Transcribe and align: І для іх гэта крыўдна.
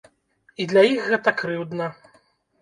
І 0.63 0.65
для 0.71 0.83
іх 0.93 1.03
гэта 1.11 1.35
крыўдна. 1.43 1.91